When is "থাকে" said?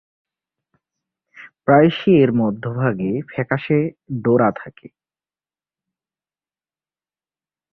4.55-4.87